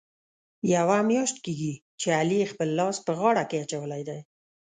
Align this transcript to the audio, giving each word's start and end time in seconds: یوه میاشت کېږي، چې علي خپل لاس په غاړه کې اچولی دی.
یوه 0.73 0.97
میاشت 1.09 1.37
کېږي، 1.45 1.73
چې 1.99 2.07
علي 2.19 2.39
خپل 2.51 2.69
لاس 2.79 2.97
په 3.07 3.11
غاړه 3.19 3.43
کې 3.49 3.57
اچولی 3.63 4.01
دی. 4.09 4.19